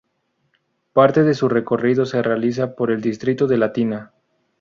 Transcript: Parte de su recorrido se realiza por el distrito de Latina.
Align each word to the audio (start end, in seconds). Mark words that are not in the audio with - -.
Parte 0.93 1.21
de 1.21 1.35
su 1.35 1.47
recorrido 1.47 2.07
se 2.07 2.23
realiza 2.23 2.73
por 2.73 2.89
el 2.89 3.01
distrito 3.01 3.45
de 3.45 3.57
Latina. 3.59 4.11